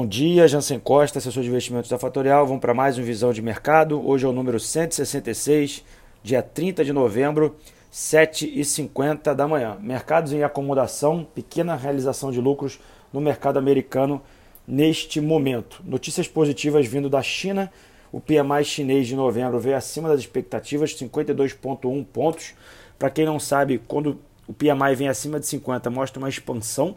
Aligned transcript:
bom 0.00 0.06
dia. 0.06 0.48
Jansen 0.48 0.80
Costa, 0.80 1.18
assessor 1.18 1.42
de 1.42 1.50
investimentos 1.50 1.90
da 1.90 1.98
Fatorial. 1.98 2.46
Vamos 2.46 2.62
para 2.62 2.72
mais 2.72 2.96
um 2.96 3.02
Visão 3.02 3.34
de 3.34 3.42
Mercado. 3.42 4.02
Hoje 4.08 4.24
é 4.24 4.28
o 4.30 4.32
número 4.32 4.58
166, 4.58 5.84
dia 6.22 6.42
30 6.42 6.82
de 6.82 6.90
novembro, 6.90 7.54
7h50 7.92 9.34
da 9.34 9.46
manhã. 9.46 9.76
Mercados 9.78 10.32
em 10.32 10.42
acomodação, 10.42 11.28
pequena 11.34 11.76
realização 11.76 12.32
de 12.32 12.40
lucros 12.40 12.80
no 13.12 13.20
mercado 13.20 13.58
americano 13.58 14.22
neste 14.66 15.20
momento. 15.20 15.82
Notícias 15.84 16.26
positivas 16.26 16.86
vindo 16.86 17.10
da 17.10 17.20
China. 17.20 17.70
O 18.10 18.22
PMI 18.22 18.64
chinês 18.64 19.06
de 19.06 19.14
novembro 19.14 19.60
veio 19.60 19.76
acima 19.76 20.08
das 20.08 20.20
expectativas, 20.20 20.94
52,1 20.94 22.06
pontos. 22.06 22.54
Para 22.98 23.10
quem 23.10 23.26
não 23.26 23.38
sabe, 23.38 23.78
quando 23.86 24.18
o 24.48 24.54
PMI 24.54 24.94
vem 24.96 25.08
acima 25.08 25.38
de 25.38 25.46
50, 25.46 25.90
mostra 25.90 26.18
uma 26.18 26.28
expansão. 26.30 26.96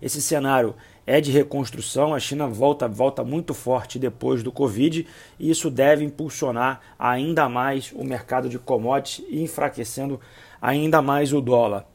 Esse 0.00 0.22
cenário 0.22 0.74
é 1.06 1.20
de 1.20 1.30
reconstrução, 1.30 2.14
a 2.14 2.18
China 2.18 2.46
volta, 2.46 2.88
volta 2.88 3.24
muito 3.24 3.52
forte 3.52 3.98
depois 3.98 4.42
do 4.42 4.52
Covid 4.52 5.06
e 5.38 5.50
isso 5.50 5.70
deve 5.70 6.04
impulsionar 6.04 6.80
ainda 6.98 7.48
mais 7.48 7.92
o 7.94 8.04
mercado 8.04 8.48
de 8.48 8.58
commodities 8.58 9.24
e 9.28 9.42
enfraquecendo 9.42 10.20
ainda 10.60 11.02
mais 11.02 11.32
o 11.32 11.40
dólar. 11.40 11.86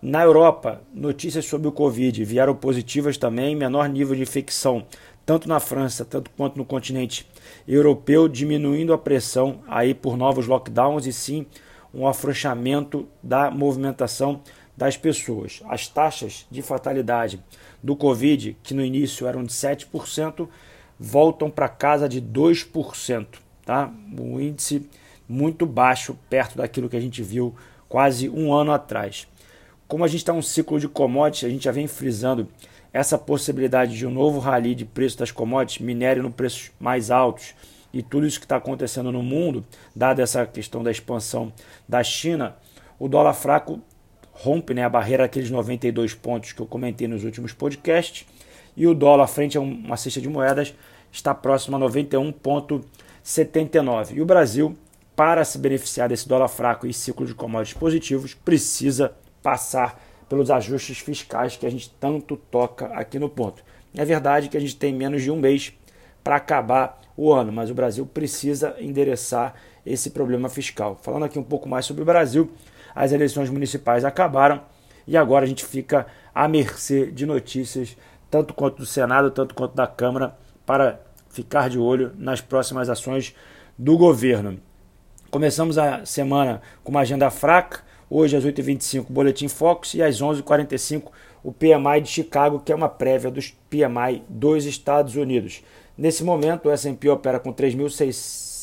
Na 0.00 0.22
Europa, 0.22 0.82
notícias 0.92 1.46
sobre 1.46 1.66
o 1.66 1.72
Covid 1.72 2.24
vieram 2.24 2.54
positivas 2.54 3.16
também, 3.16 3.56
menor 3.56 3.88
nível 3.88 4.14
de 4.14 4.22
infecção, 4.22 4.86
tanto 5.24 5.48
na 5.48 5.58
França, 5.58 6.04
tanto 6.04 6.30
quanto 6.36 6.58
no 6.58 6.64
continente 6.64 7.26
europeu, 7.66 8.28
diminuindo 8.28 8.92
a 8.92 8.98
pressão 8.98 9.60
aí 9.66 9.94
por 9.94 10.16
novos 10.16 10.46
lockdowns 10.46 11.06
e 11.06 11.12
sim 11.12 11.46
um 11.94 12.06
afrouxamento 12.06 13.06
da 13.22 13.50
movimentação 13.50 14.42
das 14.76 14.96
pessoas. 14.96 15.62
As 15.68 15.86
taxas 15.86 16.46
de 16.50 16.62
fatalidade 16.62 17.42
do 17.82 17.94
Covid, 17.94 18.56
que 18.62 18.74
no 18.74 18.84
início 18.84 19.26
eram 19.26 19.44
de 19.44 19.52
7%, 19.52 20.48
voltam 20.98 21.50
para 21.50 21.68
casa 21.68 22.08
de 22.08 22.20
2%. 22.20 23.26
Tá? 23.64 23.92
Um 24.18 24.40
índice 24.40 24.88
muito 25.28 25.64
baixo, 25.64 26.18
perto 26.28 26.56
daquilo 26.56 26.88
que 26.88 26.96
a 26.96 27.00
gente 27.00 27.22
viu 27.22 27.54
quase 27.88 28.28
um 28.28 28.52
ano 28.52 28.72
atrás. 28.72 29.26
Como 29.86 30.04
a 30.04 30.08
gente 30.08 30.20
está 30.20 30.32
um 30.32 30.42
ciclo 30.42 30.80
de 30.80 30.88
commodities, 30.88 31.44
a 31.44 31.50
gente 31.50 31.64
já 31.64 31.72
vem 31.72 31.86
frisando 31.86 32.48
essa 32.92 33.18
possibilidade 33.18 33.96
de 33.96 34.06
um 34.06 34.10
novo 34.10 34.38
rally 34.38 34.74
de 34.74 34.84
preço 34.84 35.18
das 35.18 35.30
commodities, 35.30 35.84
minério 35.84 36.22
no 36.22 36.30
preços 36.30 36.70
mais 36.78 37.10
altos 37.10 37.54
e 37.92 38.02
tudo 38.02 38.26
isso 38.26 38.38
que 38.38 38.44
está 38.44 38.56
acontecendo 38.56 39.12
no 39.12 39.22
mundo, 39.22 39.64
dada 39.94 40.22
essa 40.22 40.44
questão 40.46 40.82
da 40.82 40.90
expansão 40.90 41.52
da 41.88 42.02
China, 42.02 42.56
o 42.98 43.08
dólar 43.08 43.34
fraco 43.34 43.80
rompe 44.34 44.74
né, 44.74 44.84
a 44.84 44.88
barreira 44.88 45.24
daqueles 45.24 45.50
92 45.50 46.14
pontos 46.14 46.52
que 46.52 46.60
eu 46.60 46.66
comentei 46.66 47.08
nos 47.08 47.24
últimos 47.24 47.52
podcasts 47.52 48.26
e 48.76 48.86
o 48.86 48.94
dólar 48.94 49.26
frente 49.28 49.56
a 49.56 49.60
uma 49.60 49.96
cesta 49.96 50.20
de 50.20 50.28
moedas 50.28 50.74
está 51.10 51.34
próximo 51.34 51.76
a 51.76 51.80
91,79. 51.80 54.16
E 54.16 54.20
o 54.20 54.26
Brasil, 54.26 54.76
para 55.14 55.44
se 55.44 55.58
beneficiar 55.58 56.08
desse 56.08 56.28
dólar 56.28 56.48
fraco 56.48 56.84
e 56.86 56.92
ciclo 56.92 57.24
de 57.24 57.34
commodities 57.34 57.78
positivos, 57.78 58.34
precisa 58.34 59.14
passar 59.42 60.02
pelos 60.28 60.50
ajustes 60.50 60.98
fiscais 60.98 61.56
que 61.56 61.66
a 61.66 61.70
gente 61.70 61.88
tanto 62.00 62.36
toca 62.36 62.86
aqui 62.86 63.16
no 63.18 63.28
ponto. 63.28 63.62
É 63.94 64.04
verdade 64.04 64.48
que 64.48 64.56
a 64.56 64.60
gente 64.60 64.74
tem 64.74 64.92
menos 64.92 65.22
de 65.22 65.30
um 65.30 65.36
mês 65.36 65.72
para 66.24 66.34
acabar 66.36 67.00
o 67.16 67.32
ano, 67.32 67.52
mas 67.52 67.70
o 67.70 67.74
Brasil 67.74 68.04
precisa 68.04 68.74
endereçar 68.80 69.54
esse 69.86 70.10
problema 70.10 70.48
fiscal. 70.48 70.98
Falando 71.00 71.26
aqui 71.26 71.38
um 71.38 71.44
pouco 71.44 71.68
mais 71.68 71.86
sobre 71.86 72.02
o 72.02 72.06
Brasil, 72.06 72.50
as 72.94 73.12
eleições 73.12 73.50
municipais 73.50 74.04
acabaram 74.04 74.60
e 75.06 75.16
agora 75.16 75.44
a 75.44 75.48
gente 75.48 75.64
fica 75.64 76.06
à 76.34 76.48
mercê 76.48 77.10
de 77.10 77.26
notícias, 77.26 77.96
tanto 78.30 78.54
quanto 78.54 78.78
do 78.78 78.86
Senado, 78.86 79.30
tanto 79.30 79.54
quanto 79.54 79.74
da 79.74 79.86
Câmara, 79.86 80.36
para 80.64 81.00
ficar 81.28 81.68
de 81.68 81.78
olho 81.78 82.12
nas 82.16 82.40
próximas 82.40 82.88
ações 82.88 83.34
do 83.76 83.98
governo. 83.98 84.58
Começamos 85.30 85.78
a 85.78 86.06
semana 86.06 86.62
com 86.82 86.90
uma 86.90 87.00
agenda 87.00 87.28
fraca. 87.30 87.80
Hoje, 88.08 88.36
às 88.36 88.44
8h25, 88.44 89.06
Boletim 89.08 89.48
Focus 89.48 89.94
e 89.94 90.02
às 90.02 90.20
11h45, 90.20 91.10
o 91.42 91.52
PMI 91.52 92.00
de 92.02 92.08
Chicago, 92.08 92.60
que 92.60 92.70
é 92.70 92.74
uma 92.74 92.88
prévia 92.88 93.30
dos 93.30 93.50
PMI 93.68 94.22
dos 94.28 94.64
Estados 94.64 95.16
Unidos. 95.16 95.62
Nesse 95.98 96.22
momento, 96.22 96.66
o 96.66 96.70
S&P 96.70 97.08
opera 97.08 97.40
com 97.40 97.52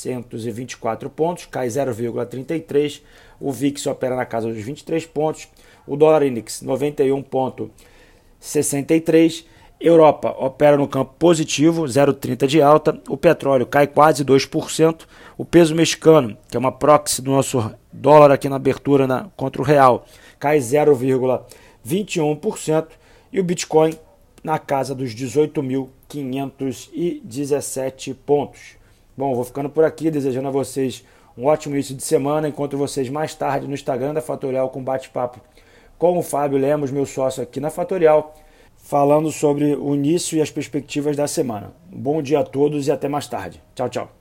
3.624 0.10 1.10
pontos, 1.10 1.46
cai 1.46 1.68
0,33 1.68 3.02
o 3.40 3.52
VIX 3.52 3.86
opera 3.88 4.16
na 4.16 4.26
casa 4.26 4.48
dos 4.48 4.62
23 4.62 5.06
pontos, 5.08 5.48
o 5.88 5.98
dólar 5.98 6.22
index 6.24 6.64
91,63, 6.64 9.46
Europa 9.80 10.36
opera 10.38 10.78
no 10.78 10.88
campo 10.88 11.16
positivo, 11.18 11.86
0,30 11.86 12.46
de 12.46 12.62
alta, 12.62 13.02
o 13.10 13.18
petróleo 13.18 13.66
cai 13.66 13.88
quase 13.88 14.24
2%, 14.24 15.08
o 15.38 15.44
peso 15.44 15.74
mexicano, 15.74 16.38
que 16.48 16.56
é 16.56 16.60
uma 16.60 16.72
proxy 16.72 17.20
do 17.22 17.32
nosso 17.32 17.74
dólar 17.92 18.30
aqui 18.32 18.48
na 18.48 18.58
abertura 18.58 19.08
na, 19.08 19.28
contra 19.36 19.60
o 19.62 19.66
real, 19.66 20.06
cai 20.40 20.60
0,21% 20.60 22.88
e 23.34 23.40
o 23.40 23.44
Bitcoin 23.44 23.98
na 24.44 24.60
casa 24.60 24.94
dos 24.94 25.16
18.517 25.16 28.16
pontos. 28.26 28.81
Bom, 29.22 29.36
vou 29.36 29.44
ficando 29.44 29.70
por 29.70 29.84
aqui, 29.84 30.10
desejando 30.10 30.48
a 30.48 30.52
vocês 30.52 31.06
um 31.38 31.46
ótimo 31.46 31.76
início 31.76 31.96
de 31.96 32.02
semana. 32.02 32.48
Encontro 32.48 32.76
vocês 32.76 33.08
mais 33.08 33.36
tarde 33.36 33.68
no 33.68 33.74
Instagram 33.76 34.16
da 34.16 34.20
Fatorial 34.20 34.68
com 34.70 34.84
bate-papo 34.84 35.40
com 35.96 36.18
o 36.18 36.24
Fábio 36.24 36.58
Lemos, 36.58 36.90
meu 36.90 37.06
sócio 37.06 37.44
aqui 37.44 37.60
na 37.60 37.70
Fatorial, 37.70 38.34
falando 38.76 39.32
sobre 39.32 39.76
o 39.76 39.94
início 39.94 40.40
e 40.40 40.42
as 40.42 40.50
perspectivas 40.50 41.16
da 41.16 41.28
semana. 41.28 41.72
Bom 41.86 42.20
dia 42.20 42.40
a 42.40 42.44
todos 42.44 42.88
e 42.88 42.92
até 42.92 43.08
mais 43.08 43.28
tarde. 43.28 43.62
Tchau, 43.76 43.90
tchau. 43.90 44.21